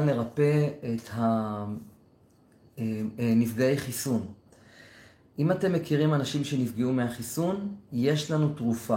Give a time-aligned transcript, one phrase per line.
[0.00, 1.10] לרפא את
[3.18, 4.26] הנפגעי חיסון.
[5.38, 8.96] אם אתם מכירים אנשים שנפגעו מהחיסון, יש לנו תרופה.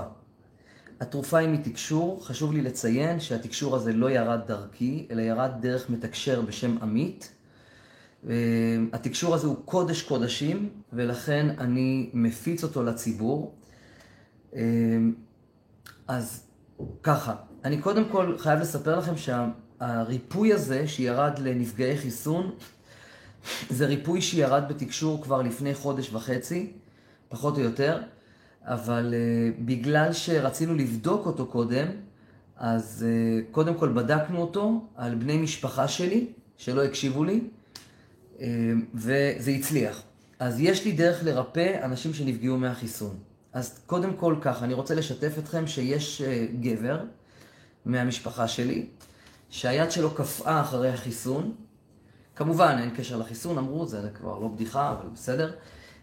[0.99, 6.41] התרופה היא מתקשור, חשוב לי לציין שהתקשור הזה לא ירד דרכי, אלא ירד דרך מתקשר
[6.41, 7.36] בשם עמית.
[8.94, 13.56] התקשור הזה הוא קודש קודשים, ולכן אני מפיץ אותו לציבור.
[16.08, 16.48] אז
[17.04, 19.18] ככה, אני קודם כל חייב לספר לכם
[19.80, 22.52] שהריפוי הזה שירד לנפגעי חיסון,
[23.70, 26.71] זה ריפוי שירד בתקשור כבר לפני חודש וחצי,
[27.29, 28.01] פחות או יותר,
[28.63, 29.13] אבל
[29.65, 31.87] בגלל שרצינו לבדוק אותו קודם,
[32.57, 33.05] אז
[33.51, 37.41] קודם כל בדקנו אותו על בני משפחה שלי, שלא הקשיבו לי,
[38.93, 40.03] וזה הצליח.
[40.39, 43.15] אז יש לי דרך לרפא אנשים שנפגעו מהחיסון.
[43.53, 46.21] אז קודם כל ככה, אני רוצה לשתף אתכם שיש
[46.59, 47.03] גבר
[47.85, 48.85] מהמשפחה שלי,
[49.49, 51.55] שהיד שלו קפאה אחרי החיסון.
[52.35, 55.51] כמובן, אין קשר לחיסון, אמרו, זה כבר לא בדיחה, אבל בסדר.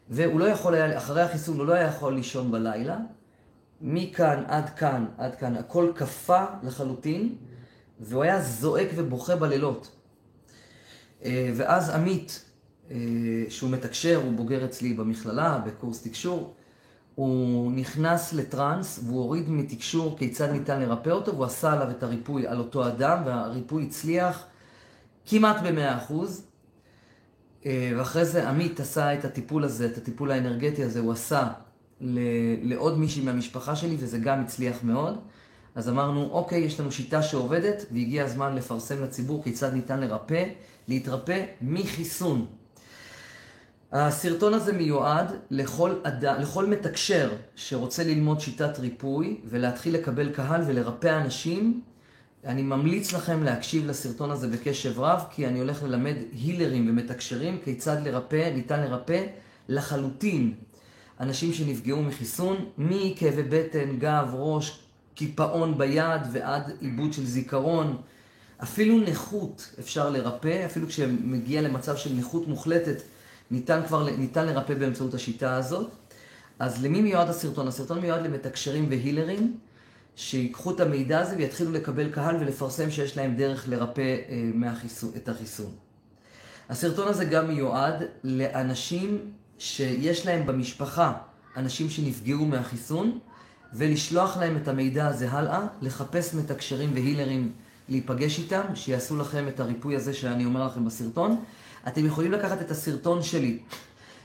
[0.09, 2.99] והוא לא יכול היה, אחרי החיסון הוא לא היה יכול לישון בלילה.
[3.81, 7.35] מכאן עד כאן, עד כאן, הכל קפא לחלוטין,
[8.01, 9.97] והוא היה זועק ובוכה בלילות.
[11.27, 12.51] ואז עמית,
[13.49, 16.55] שהוא מתקשר, הוא בוגר אצלי במכללה, בקורס תקשור,
[17.17, 22.47] הוא נכנס לטראנס והוא הוריד מתקשור כיצד ניתן לרפא אותו, והוא עשה עליו את הריפוי
[22.47, 24.45] על אותו אדם, והריפוי הצליח
[25.27, 26.43] כמעט במאה אחוז.
[27.67, 31.49] ואחרי זה עמית עשה את הטיפול הזה, את הטיפול האנרגטי הזה, הוא עשה
[32.63, 35.19] לעוד מישהי מהמשפחה שלי, וזה גם הצליח מאוד.
[35.75, 40.45] אז אמרנו, אוקיי, יש לנו שיטה שעובדת, והגיע הזמן לפרסם לציבור כיצד ניתן לרפא,
[40.89, 42.47] להתרפא מחיסון.
[43.99, 51.21] הסרטון הזה מיועד לכל, אדם, לכל מתקשר שרוצה ללמוד שיטת ריפוי ולהתחיל לקבל קהל ולרפא
[51.21, 51.81] אנשים.
[52.45, 57.97] אני ממליץ לכם להקשיב לסרטון הזה בקשב רב, כי אני הולך ללמד הילרים ומתקשרים כיצד
[58.05, 59.27] לרפא, ניתן לרפא
[59.69, 60.55] לחלוטין
[61.21, 64.79] אנשים שנפגעו מחיסון, מכאבי בטן, גב, ראש,
[65.15, 67.97] קיפאון ביד ועד עיבוד של זיכרון.
[68.63, 73.03] אפילו נכות אפשר לרפא, אפילו כשמגיע למצב של נכות מוחלטת.
[73.51, 75.91] ניתן כבר, ניתן לרפא באמצעות השיטה הזאת.
[76.59, 77.69] אז למי מיועד הסרטון?
[77.69, 79.57] הסרטון מיועד למתקשרים והילרים,
[80.17, 84.17] שיקחו את המידע הזה ויתחילו לקבל קהל ולפרסם שיש להם דרך לרפא
[84.55, 85.71] מהחיסון, את החיסון.
[86.69, 89.19] הסרטון הזה גם מיועד לאנשים
[89.59, 91.13] שיש להם במשפחה
[91.57, 93.19] אנשים שנפגעו מהחיסון,
[93.73, 97.53] ולשלוח להם את המידע הזה הלאה, לחפש מתקשרים והילרים,
[97.89, 101.45] להיפגש איתם, שיעשו לכם את הריפוי הזה שאני אומר לכם בסרטון.
[101.89, 103.59] אתם יכולים לקחת את הסרטון שלי,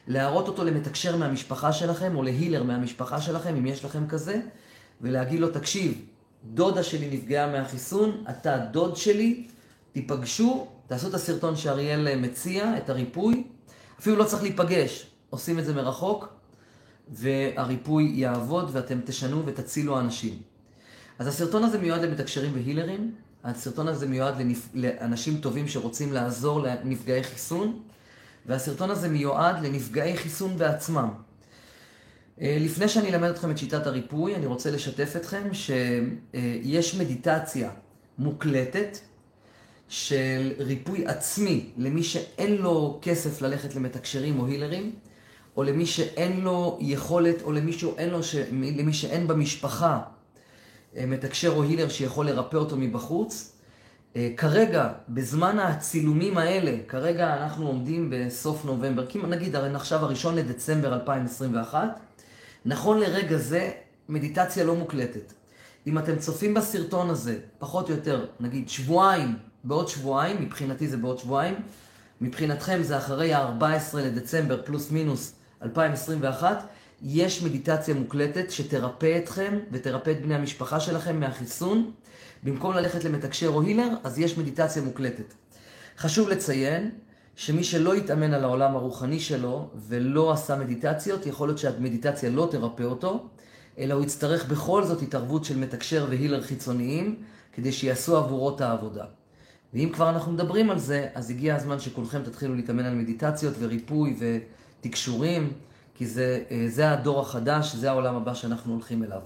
[0.07, 4.41] להראות אותו למתקשר מהמשפחה שלכם, או להילר מהמשפחה שלכם, אם יש לכם כזה,
[5.01, 6.05] ולהגיד לו, תקשיב,
[6.43, 9.47] דודה שלי נפגעה מהחיסון, אתה דוד שלי,
[9.91, 13.43] תיפגשו, תעשו את הסרטון שאריאל מציע, את הריפוי.
[13.99, 16.33] אפילו לא צריך להיפגש, עושים את זה מרחוק,
[17.09, 20.37] והריפוי יעבוד, ואתם תשנו ותצילו אנשים.
[21.19, 23.15] אז הסרטון הזה מיועד למתקשרים והילרים.
[23.43, 24.69] הסרטון הזה מיועד לנפ...
[24.73, 27.79] לאנשים טובים שרוצים לעזור לנפגעי חיסון,
[28.45, 31.09] והסרטון הזה מיועד לנפגעי חיסון בעצמם.
[32.41, 37.69] לפני שאני אלמד אתכם את שיטת הריפוי, אני רוצה לשתף אתכם שיש מדיטציה
[38.17, 38.97] מוקלטת
[39.87, 44.95] של ריפוי עצמי למי שאין לו כסף ללכת למתקשרים או הילרים,
[45.57, 48.35] או למי שאין לו יכולת, או למי, שאין, לו ש...
[48.51, 49.99] למי שאין במשפחה
[50.95, 53.57] מתקשר או הילר שיכול לרפא אותו מבחוץ.
[54.37, 61.87] כרגע, בזמן הצילומים האלה, כרגע אנחנו עומדים בסוף נובמבר, כמעט נגיד עכשיו הראשון לדצמבר 2021,
[62.65, 63.71] נכון לרגע זה,
[64.09, 65.33] מדיטציה לא מוקלטת.
[65.87, 71.19] אם אתם צופים בסרטון הזה, פחות או יותר, נגיד שבועיים, בעוד שבועיים, מבחינתי זה בעוד
[71.19, 71.55] שבועיים,
[72.21, 76.67] מבחינתכם זה אחרי ה-14 לדצמבר פלוס מינוס 2021,
[77.03, 81.91] יש מדיטציה מוקלטת שתרפא אתכם ותרפא את בני המשפחה שלכם מהחיסון.
[82.43, 85.33] במקום ללכת למתקשר או הילר, אז יש מדיטציה מוקלטת.
[85.97, 86.91] חשוב לציין
[87.35, 92.83] שמי שלא יתאמן על העולם הרוחני שלו ולא עשה מדיטציות, יכול להיות שהמדיטציה לא תרפא
[92.83, 93.27] אותו,
[93.79, 97.15] אלא הוא יצטרך בכל זאת התערבות של מתקשר והילר חיצוניים,
[97.53, 99.05] כדי שיעשו עבורו את העבודה.
[99.73, 104.17] ואם כבר אנחנו מדברים על זה, אז הגיע הזמן שכולכם תתחילו להתאמן על מדיטציות וריפוי
[104.79, 105.53] ותקשורים.
[106.01, 109.21] כי זה, זה הדור החדש, זה העולם הבא שאנחנו הולכים אליו.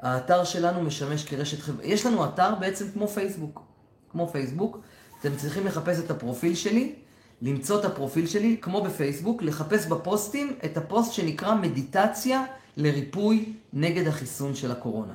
[0.00, 3.62] האתר שלנו משמש כרשת חברה, יש לנו אתר בעצם כמו פייסבוק.
[4.10, 4.78] כמו פייסבוק,
[5.20, 6.94] אתם צריכים לחפש את הפרופיל שלי,
[7.42, 12.44] למצוא את הפרופיל שלי, כמו בפייסבוק, לחפש בפוסטים את הפוסט שנקרא מדיטציה
[12.76, 15.14] לריפוי נגד החיסון של הקורונה.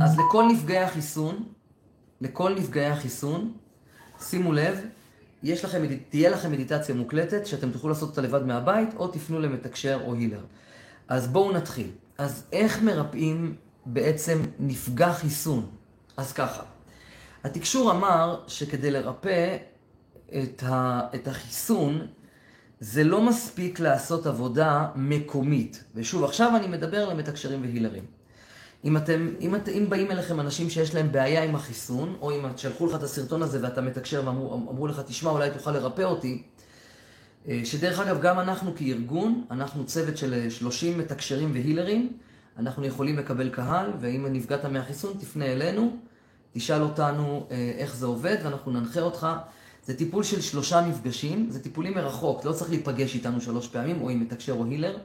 [0.00, 1.44] אז לכל נפגעי החיסון,
[2.20, 3.52] לכל נפגעי החיסון,
[4.20, 4.78] שימו לב,
[5.42, 10.00] יש לכם, תהיה לכם מדיטציה מוקלטת שאתם תוכלו לעשות אותה לבד מהבית, או תפנו למתקשר
[10.06, 10.44] או הילר.
[11.08, 11.90] אז בואו נתחיל.
[12.18, 13.56] אז איך מרפאים
[13.86, 15.66] בעצם נפגע חיסון?
[16.16, 16.62] אז ככה,
[17.44, 19.56] התקשור אמר שכדי לרפא
[20.28, 22.06] את, ה, את החיסון,
[22.80, 25.84] זה לא מספיק לעשות עבודה מקומית.
[25.94, 28.04] ושוב, עכשיו אני מדבר למתקשרים והילרים.
[28.84, 32.44] אם אתם, אם, את, אם באים אליכם אנשים שיש להם בעיה עם החיסון, או אם
[32.56, 36.42] שלחו לך את הסרטון הזה ואתה מתקשר ואמרו לך, תשמע, אולי תוכל לרפא אותי,
[37.48, 42.12] אה, שדרך אגב, גם אנחנו כארגון, אנחנו צוות של 30 מתקשרים והילרים,
[42.58, 45.96] אנחנו יכולים לקבל קהל, ואם נפגעת מהחיסון, תפנה אלינו,
[46.52, 49.26] תשאל אותנו אה, איך זה עובד, ואנחנו ננחה אותך.
[49.88, 54.10] זה טיפול של שלושה מפגשים, זה טיפולים מרחוק, לא צריך להיפגש איתנו שלוש פעמים, או
[54.10, 54.98] עם מתקשר או הילר.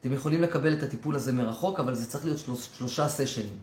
[0.00, 3.58] אתם יכולים לקבל את הטיפול הזה מרחוק, אבל זה צריך להיות שלוש, שלושה סשנים.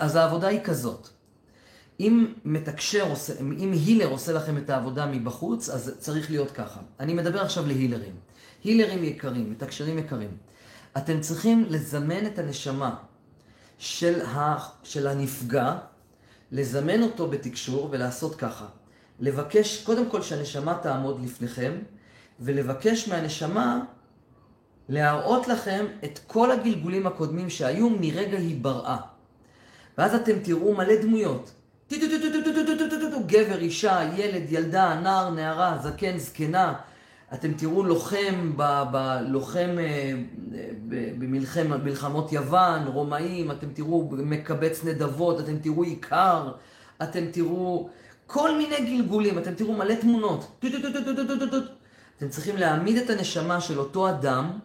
[0.00, 1.08] אז העבודה היא כזאת.
[2.00, 6.80] אם מתקשר, עושה, אם הילר עושה לכם את העבודה מבחוץ, אז צריך להיות ככה.
[7.00, 8.14] אני מדבר עכשיו להילרים.
[8.64, 10.36] הילרים יקרים, מתקשרים יקרים.
[10.96, 12.94] אתם צריכים לזמן את הנשמה
[13.78, 15.78] של, ה, של הנפגע,
[16.52, 18.66] לזמן אותו בתקשור ולעשות ככה.
[19.22, 21.72] לבקש, קודם כל שהנשמה תעמוד לפניכם,
[22.40, 23.80] ולבקש מהנשמה
[24.88, 28.96] להראות לכם את כל הגלגולים הקודמים שהיו מרגע היבראה.
[29.98, 31.52] ואז אתם תראו מלא דמויות.
[33.26, 36.74] גבר, אישה, ילד, ילדה, נער, נערה, זקן, זקנה.
[37.34, 39.70] אתם תראו לוחם, ב, ב, לוחם
[41.68, 46.52] במלחמות יוון, רומאים, אתם תראו מקבץ נדבות, אתם תראו עיקר,
[47.02, 47.88] אתם תראו
[48.32, 50.58] כל מיני גלגולים, אתם תראו מלא תמונות.
[52.16, 54.58] אתם צריכים להעמיד את הנשמה של אותו אדם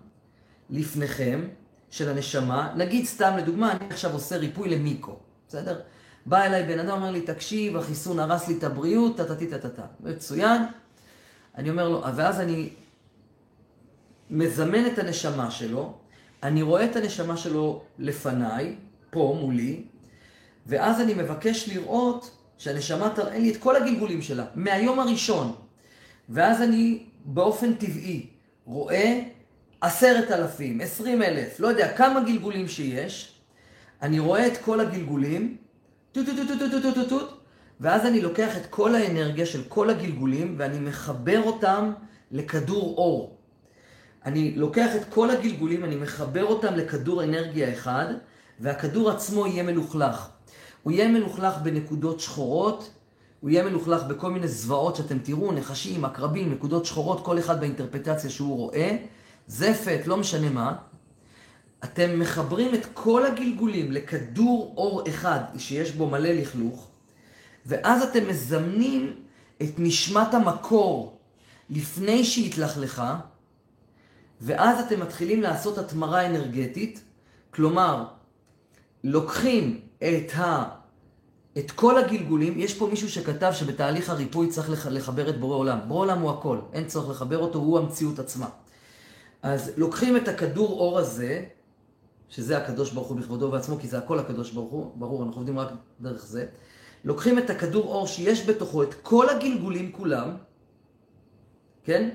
[0.70, 1.48] לפניכם,
[1.90, 5.80] של הנשמה, נגיד סתם לדוגמה, אני עכשיו עושה ריפוי למיקו, בסדר?
[6.26, 9.86] בא אליי בן אדם, אומר לי, תקשיב, החיסון הרס לי את הבריאות, טה-טה-טה-טה.
[10.00, 10.62] מצוין.
[11.56, 12.70] אני אומר לו, ואז אני
[14.30, 15.94] מזמן את הנשמה שלו,
[16.44, 18.76] אני רואה את הנשמה שלו לפניי,
[19.10, 19.84] פה מולי,
[20.68, 25.56] ואז אני מבקש לראות שהנשמה תראה לי את כל הגלגולים שלה, מהיום הראשון.
[26.30, 28.26] ואז אני באופן טבעי
[28.66, 29.22] רואה
[29.82, 33.40] עשרת אלפים, עשרים אלף, לא יודע, כמה גלגולים שיש,
[34.02, 35.58] אני רואה את כל הגלגולים,
[36.12, 37.30] טוט טוט טוט טוט טוט טוט טוט,
[37.80, 41.92] ואז אני לוקח את כל האנרגיה של כל הגלגולים ואני מחבר אותם
[42.32, 43.38] לכדור אור.
[44.26, 48.14] אני לוקח את כל הגלגולים, אני מחבר אותם לכדור אנרגיה אחד,
[48.60, 50.30] והכדור עצמו יהיה מלוכלך.
[50.88, 52.90] הוא יהיה מלוכלך בנקודות שחורות,
[53.40, 58.30] הוא יהיה מלוכלך בכל מיני זוועות שאתם תראו, נחשים, עקרבים, נקודות שחורות, כל אחד באינטרפטציה
[58.30, 58.98] שהוא רואה,
[59.48, 60.76] זפת, לא משנה מה.
[61.84, 66.88] אתם מחברים את כל הגלגולים לכדור אור אחד שיש בו מלא לכלוך,
[67.66, 69.14] ואז אתם מזמנים
[69.62, 71.18] את נשמת המקור
[71.70, 73.20] לפני שהיא התלכלכה,
[74.42, 77.02] ואז אתם מתחילים לעשות התמרה אנרגטית,
[77.54, 78.06] כלומר,
[79.04, 80.70] לוקחים את, ה,
[81.58, 85.80] את כל הגלגולים, יש פה מישהו שכתב שבתהליך הריפוי צריך לחבר את בורא עולם.
[85.88, 88.50] בורא עולם הוא הכל, אין צורך לחבר אותו, הוא המציאות עצמה.
[89.42, 91.46] אז לוקחים את הכדור אור הזה,
[92.30, 95.60] שזה הקדוש ברוך הוא בכבודו ועצמו, כי זה הכל הקדוש ברוך הוא, ברור, אנחנו עובדים
[95.60, 95.70] רק
[96.02, 96.46] דרך זה.
[97.04, 100.30] לוקחים את הכדור אור שיש בתוכו את כל הגלגולים כולם,
[101.84, 102.10] כן?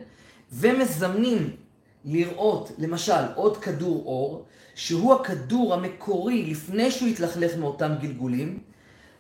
[0.53, 1.57] ומזמנים
[2.05, 4.45] לראות, למשל, עוד כדור אור,
[4.75, 8.59] שהוא הכדור המקורי לפני שהוא יתלכלך מאותם גלגולים,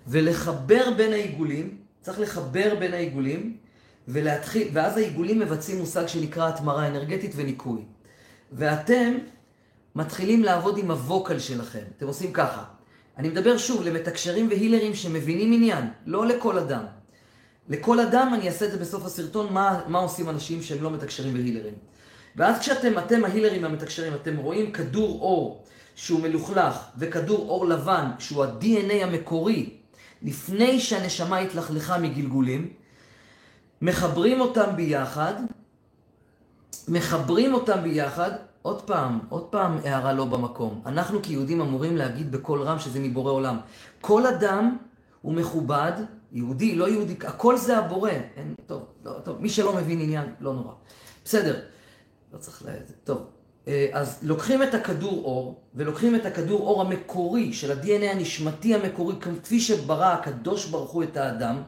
[0.06, 3.56] ולחבר בין העיגולים, צריך לחבר בין העיגולים,
[4.08, 7.82] ולהתחיל, ואז העיגולים מבצעים מושג שנקרא התמרה אנרגטית וניקוי.
[8.52, 9.14] ואתם
[9.94, 11.82] מתחילים לעבוד עם הווקל שלכם.
[11.96, 12.64] אתם עושים ככה.
[13.18, 16.84] אני מדבר שוב למתקשרים והילרים שמבינים עניין, לא לכל אדם.
[17.68, 21.34] לכל אדם אני אעשה את זה בסוף הסרטון, מה, מה עושים אנשים שהם לא מתקשרים
[21.34, 21.74] והילרים.
[22.36, 28.44] ואז כשאתם, אתם ההילרים המתקשרים, אתם רואים כדור אור שהוא מלוכלך וכדור אור לבן שהוא
[28.44, 29.70] ה-DNA המקורי
[30.22, 32.72] לפני שהנשמה התלכלכה מגלגולים,
[33.82, 35.34] מחברים אותם ביחד,
[36.88, 38.30] מחברים אותם ביחד,
[38.62, 40.82] עוד פעם, עוד פעם הערה לא במקום.
[40.86, 43.58] אנחנו כיהודים אמורים להגיד בקול רם שזה מבורא עולם.
[44.00, 44.76] כל אדם
[45.22, 45.92] הוא מכובד,
[46.32, 48.10] יהודי, לא יהודי, הכל זה הבורא.
[48.10, 50.72] אין, טוב, לא, טוב, מי שלא מבין עניין, לא נורא.
[51.24, 51.60] בסדר,
[52.32, 52.68] לא צריך ל...
[53.04, 53.26] טוב,
[53.68, 59.14] אה, אז לוקחים את הכדור אור, ולוקחים את הכדור אור המקורי של ה-DNA הנשמתי המקורי,
[59.42, 61.62] כפי שברא הקדוש ברוך הוא את האדם,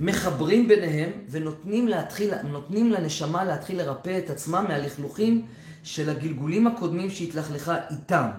[0.00, 5.46] מחברים ביניהם ונותנים להתחיל, נותנים לנשמה להתחיל לרפא את עצמה מהלכלוכים
[5.82, 8.30] של הגלגולים הקודמים שהתלכלכה איתם.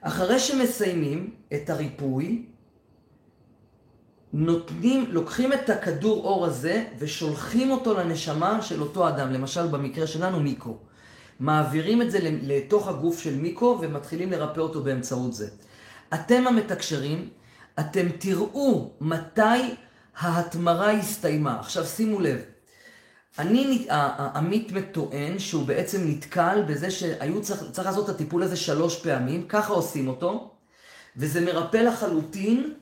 [0.00, 2.46] אחרי שמסיימים את הריפוי,
[4.38, 10.40] נותנים, לוקחים את הכדור אור הזה ושולחים אותו לנשמה של אותו אדם, למשל במקרה שלנו
[10.40, 10.76] מיקו.
[11.40, 15.48] מעבירים את זה לתוך הגוף של מיקו ומתחילים לרפא אותו באמצעות זה.
[16.14, 17.28] אתם המתקשרים,
[17.80, 19.74] אתם תראו מתי
[20.18, 21.60] ההתמרה הסתיימה.
[21.60, 22.40] עכשיו שימו לב,
[23.38, 23.86] אני,
[24.34, 29.48] עמית טוען שהוא בעצם נתקל בזה שהיו צריך, צריך לעשות את הטיפול הזה שלוש פעמים,
[29.48, 30.50] ככה עושים אותו,
[31.16, 32.74] וזה מרפא לחלוטין,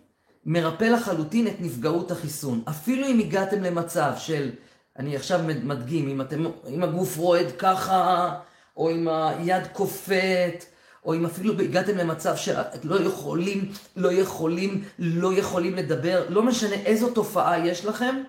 [0.46, 2.62] מרפא לחלוטין את נפגעות החיסון.
[2.68, 4.50] אפילו אם הגעתם למצב של,
[4.98, 8.34] אני עכשיו מדגים, אם, אתם, אם הגוף רועד ככה,
[8.76, 10.64] או אם היד קופאת,
[11.04, 17.10] או אם אפילו הגעתם למצב שלא יכולים, לא יכולים, לא יכולים לדבר, לא משנה איזו
[17.10, 18.22] תופעה יש לכם,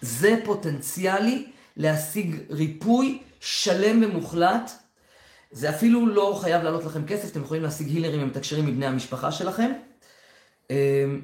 [0.00, 1.46] זה פוטנציאלי
[1.76, 4.70] להשיג ריפוי שלם ומוחלט.
[5.50, 9.72] זה אפילו לא חייב לעלות לכם כסף, אתם יכולים להשיג הילרים ומתקשרים מבני המשפחה שלכם.
[10.70, 11.20] אמ,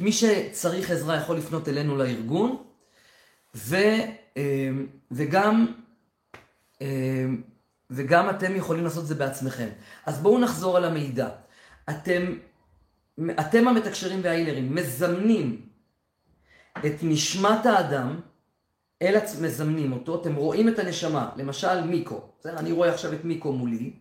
[0.00, 2.62] מי שצריך עזרה יכול לפנות אלינו לארגון,
[3.54, 3.76] ו,
[4.36, 5.66] אמ, וגם,
[6.80, 7.42] אמ,
[7.90, 9.68] וגם אתם יכולים לעשות את זה בעצמכם.
[10.06, 11.28] אז בואו נחזור על המידע.
[11.90, 12.22] אתם,
[13.40, 15.66] אתם המתקשרים וההילרים מזמנים
[16.78, 18.20] את נשמת האדם,
[19.02, 19.40] אל עצ...
[19.40, 22.58] מזמנים אותו, אתם רואים את הנשמה, למשל מיקו, בסדר?
[22.58, 23.92] אני רואה עכשיו את מיקו מולי,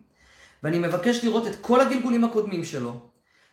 [0.64, 3.10] ואני מבקש לראות את כל הגלגולים הקודמים שלו,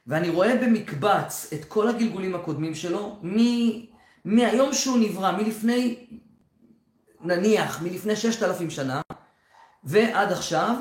[0.07, 3.37] ואני רואה במקבץ את כל הגלגולים הקודמים שלו, מ...
[4.25, 6.07] מהיום שהוא נברא, מלפני,
[7.21, 9.01] נניח, מלפני ששת אלפים שנה,
[9.85, 10.77] ועד עכשיו,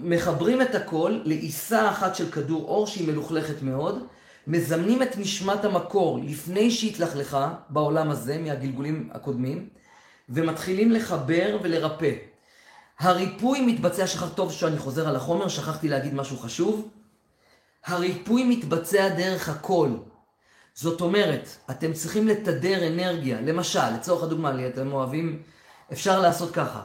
[0.00, 4.06] מחברים את הכל לעיסה אחת של כדור אור שהיא מלוכלכת מאוד,
[4.46, 9.68] מזמנים את נשמת המקור לפני שהתלכלכה בעולם הזה מהגלגולים הקודמים,
[10.28, 12.12] ומתחילים לחבר ולרפא.
[12.98, 16.88] הריפוי מתבצע, שכח טוב שאני חוזר על החומר, שכחתי להגיד משהו חשוב.
[17.86, 19.98] הריפוי מתבצע דרך הקול.
[20.74, 23.40] זאת אומרת, אתם צריכים לתדר אנרגיה.
[23.40, 25.42] למשל, לצורך הדוגמה, לי אתם אוהבים,
[25.92, 26.82] אפשר לעשות ככה.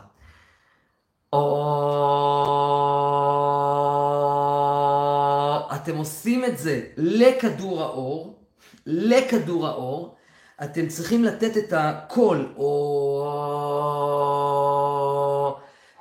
[5.76, 8.40] אתם עושים את זה לכדור האור,
[8.86, 10.16] לכדור האור,
[10.64, 12.72] אתם צריכים לתת את הקול, או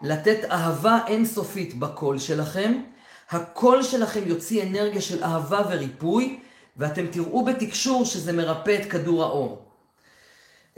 [0.03, 2.83] לתת אהבה אינסופית בקול שלכם.
[3.31, 6.41] הקול שלכם יוציא אנרגיה של אהבה וריפוי,
[6.77, 9.63] ואתם תראו בתקשור שזה מרפא את כדור האור.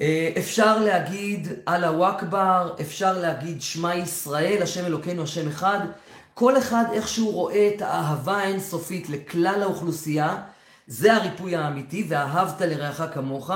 [0.01, 5.79] אה, אפשר להגיד אללה אכבר, אפשר להגיד שמע ישראל, השם אלוקינו, השם אחד.
[6.35, 10.43] כל אחד איך שהוא רואה את האהבה האינסופית לכלל האוכלוסייה,
[10.87, 13.51] זה הריפוי האמיתי, ואהבת לרעך כמוך.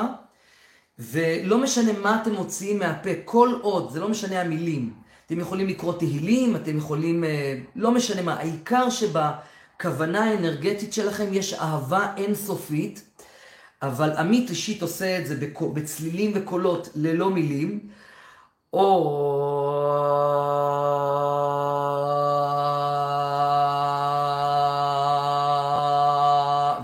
[0.99, 5.06] ולא משנה מה אתם מוציאים מהפה, כל עוד, זה לא משנה המילים.
[5.27, 11.55] אתם יכולים לקרוא תהילים, אתם יכולים, אה, לא משנה מה, העיקר שבכוונה האנרגטית שלכם יש
[11.55, 13.03] אהבה אינסופית,
[13.83, 17.81] אבל עמית אישית עושה את זה בצלילים וקולות ללא מילים,
[18.73, 18.83] או...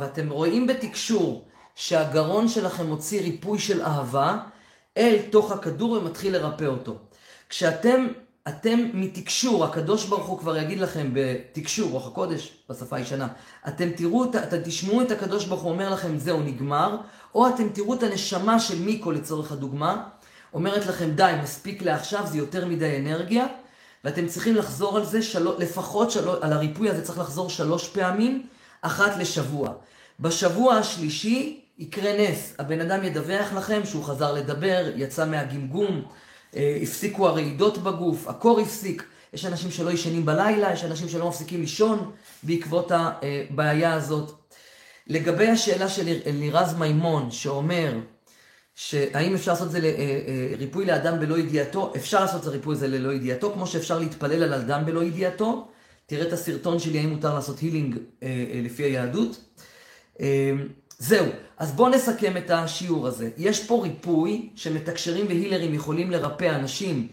[0.00, 1.44] ואתם רואים בתקשור
[1.75, 4.38] שהגרון שלכם מוציא ריפוי של אהבה
[4.96, 6.99] אל תוך הכדור ומתחיל לרפא אותו.
[7.49, 8.06] כשאתם
[8.49, 13.28] אתם מתקשור, הקדוש ברוך הוא כבר יגיד לכם בתקשור, רוח הקודש, בשפה הישנה,
[13.68, 16.96] אתם תראו, אתם תשמעו את הקדוש ברוך הוא אומר לכם זהו נגמר,
[17.34, 20.08] או אתם תראו את הנשמה של מיקו לצורך הדוגמה,
[20.54, 23.46] אומרת לכם די, מספיק לעכשיו, זה יותר מדי אנרגיה,
[24.04, 25.49] ואתם צריכים לחזור על זה, של...
[25.58, 26.28] לפחות של...
[26.28, 28.46] על הריפוי הזה צריך לחזור שלוש פעמים,
[28.80, 29.72] אחת לשבוע.
[30.20, 36.02] בשבוע השלישי יקרה נס, הבן אדם ידווח לכם שהוא חזר לדבר, יצא מהגמגום,
[36.54, 42.11] הפסיקו הרעידות בגוף, הקור הפסיק, יש אנשים שלא ישנים בלילה, יש אנשים שלא מפסיקים לישון
[42.42, 44.32] בעקבות הבעיה הזאת.
[45.06, 47.99] לגבי השאלה של לירז מימון, שאומר
[48.75, 52.88] שהאם אפשר לעשות את זה אה, אה, לאדם בלא ידיעתו, אפשר לעשות את הריפוי הזה
[52.88, 55.68] ללא ידיעתו, כמו שאפשר להתפלל על אדם בלא ידיעתו.
[56.06, 57.99] תראה את הסרטון שלי, האם מותר לעשות הילינג
[58.64, 59.44] לפי היהדות.
[61.02, 61.26] זהו,
[61.59, 63.30] אז בואו נסכם את השיעור הזה.
[63.37, 67.09] יש פה ריפוי שמתקשרים והילרים יכולים לרפא אנשים.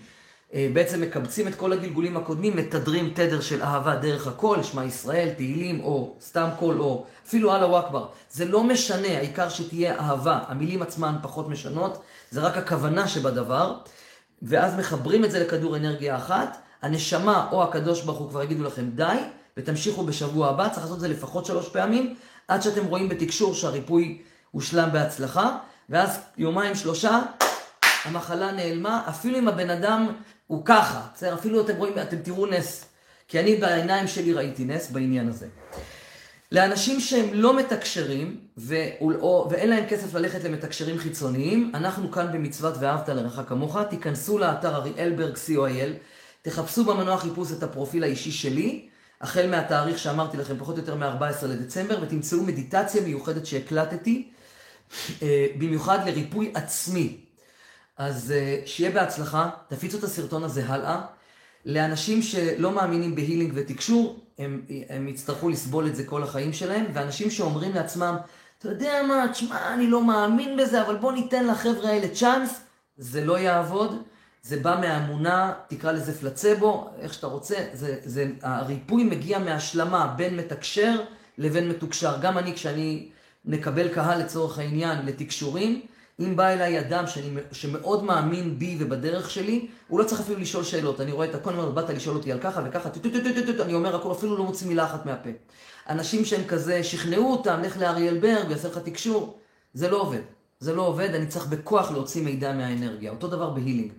[0.53, 5.29] אה, בעצם מקבצים את כל הגלגולים הקודמים, מתדרים תדר של אהבה דרך הקול, שמע ישראל,
[5.36, 8.08] תהילים, או סתם קול, או אפילו אללה אכבר.
[8.31, 10.39] זה לא משנה, העיקר שתהיה אהבה.
[10.48, 13.77] המילים עצמן פחות משנות, זה רק הכוונה שבדבר.
[14.41, 16.58] ואז מחברים את זה לכדור אנרגיה אחת.
[16.81, 19.17] הנשמה או הקדוש ברוך הוא כבר יגידו לכם די,
[19.58, 22.15] ותמשיכו בשבוע הבא, צריך לעשות את זה לפחות שלוש פעמים,
[22.50, 25.58] עד שאתם רואים בתקשור שהריפוי הושלם בהצלחה,
[25.89, 27.20] ואז יומיים שלושה,
[28.06, 30.08] המחלה נעלמה, אפילו אם הבן אדם
[30.48, 31.34] הוא ככה, בסדר?
[31.34, 32.86] אפילו אתם רואים, אתם תראו נס.
[33.27, 35.48] כי אני בעיניים שלי ראיתי נס בעניין הזה.
[36.51, 38.75] לאנשים שהם לא מתקשרים ו...
[39.50, 45.36] ואין להם כסף ללכת למתקשרים חיצוניים, אנחנו כאן במצוות ואהבת לרעך כמוך, תיכנסו לאתר אריאלברג
[45.36, 45.91] co.il,
[46.41, 48.88] תחפשו במנוע חיפוש את הפרופיל האישי שלי,
[49.21, 54.31] החל מהתאריך שאמרתי לכם, פחות או יותר מ-14 לדצמבר, ותמצאו מדיטציה מיוחדת שהקלטתי,
[55.21, 57.17] אה, במיוחד לריפוי עצמי.
[57.97, 61.01] אז אה, שיהיה בהצלחה, תפיצו את הסרטון הזה הלאה.
[61.65, 67.31] לאנשים שלא מאמינים בהילינג ותקשור, הם, הם יצטרכו לסבול את זה כל החיים שלהם, ואנשים
[67.31, 68.17] שאומרים לעצמם,
[68.59, 72.61] אתה יודע מה, תשמע, אני לא מאמין בזה, אבל בוא ניתן לחבר'ה האלה צ'אנס,
[72.97, 74.03] זה לא יעבוד.
[74.43, 80.38] זה בא מהאמונה, תקרא לזה פלצבו, איך שאתה רוצה, זה, זה, הריפוי מגיע מהשלמה בין
[80.38, 81.01] מתקשר
[81.38, 82.17] לבין מתוקשר.
[82.22, 83.10] גם אני, כשאני
[83.46, 85.81] מקבל קהל לצורך העניין לתקשורים,
[86.19, 90.63] אם בא אליי אדם שאני, שמאוד מאמין בי ובדרך שלי, הוא לא צריך אפילו לשאול
[90.63, 91.01] שאלות.
[91.01, 92.89] אני רואה את הכל, אני אומר, באת לשאול אותי על ככה וככה,
[93.62, 95.29] אני אומר הכל, אפילו לא מוציא מילה אחת מהפה.
[95.89, 99.39] אנשים שהם כזה, שכנעו אותם, לך לאריאל ברג ויעשה לך תקשור,
[99.74, 100.22] זה לא עובד.
[100.60, 103.12] זה לא עובד, אני צריך בכוח להוציא מידע מהאנרגיה.
[103.12, 103.91] אותו דבר בהילינג.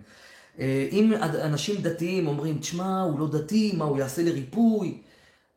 [0.59, 4.97] אה, אם אנשים דתיים אומרים, תשמע, הוא לא דתי, מה, הוא יעשה לי ריפוי?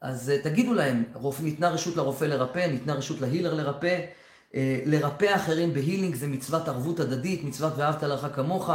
[0.00, 1.02] אז אה, תגידו להם,
[1.42, 4.00] ניתנה רשות לרופא לרפא, ניתנה רשות להילר לרפא.
[4.54, 8.70] אה, לרפא אחרים בהילינג זה מצוות ערבות הדדית, מצוות ואהבת לך כמוך.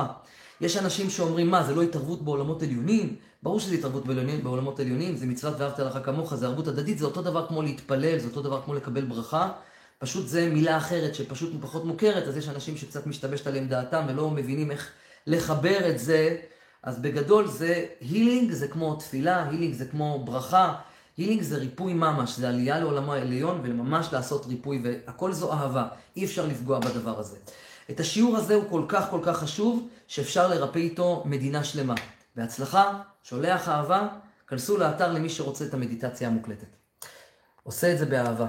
[0.62, 3.16] יש אנשים שאומרים, מה, זה לא התערבות בעולמות עליונים?
[3.44, 4.06] ברור שזה התערבות
[4.44, 8.20] בעולמות עליונים, זה מצוות ואהבת לך כמוך, זה ערבות הדדית, זה אותו דבר כמו להתפלל,
[8.20, 9.52] זה אותו דבר כמו לקבל ברכה.
[10.00, 14.30] פשוט זה מילה אחרת שפשוט פחות מוכרת, אז יש אנשים שקצת משתבשת עליהם דעתם ולא
[14.30, 14.92] מבינים איך
[15.30, 16.38] לחבר את זה.
[16.84, 20.76] אז בגדול זה הילינג זה כמו תפילה, הילינג זה כמו ברכה,
[21.18, 26.26] הילינג זה ריפוי ממש, זה עלייה לעולמו העליון וממש לעשות ריפוי, והכל זו אהבה, אי
[26.26, 27.38] אפשר לפגוע בדבר הזה.
[27.92, 31.96] את השיעור הזה הוא כל כך כל כך חשוב, שאפשר לרפא איתו מדינה שלמה.
[32.36, 34.08] בהצלחה, שולח אהבה,
[34.48, 36.68] כנסו לאתר למי שרוצה את המדיטציה המוקלטת.
[37.64, 38.48] עושה את זה באהבה.